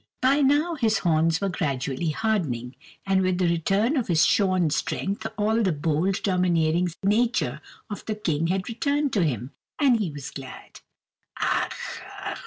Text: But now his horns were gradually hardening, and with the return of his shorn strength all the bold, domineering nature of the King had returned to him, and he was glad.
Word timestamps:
But 0.19 0.45
now 0.45 0.73
his 0.73 0.97
horns 0.97 1.39
were 1.41 1.49
gradually 1.49 2.09
hardening, 2.09 2.75
and 3.05 3.21
with 3.21 3.37
the 3.37 3.47
return 3.47 3.95
of 3.95 4.07
his 4.07 4.25
shorn 4.25 4.71
strength 4.71 5.27
all 5.37 5.61
the 5.61 5.71
bold, 5.71 6.23
domineering 6.23 6.89
nature 7.03 7.61
of 7.87 8.03
the 8.07 8.15
King 8.15 8.47
had 8.47 8.67
returned 8.67 9.13
to 9.13 9.23
him, 9.23 9.51
and 9.79 9.99
he 9.99 10.09
was 10.09 10.31
glad. 10.31 10.79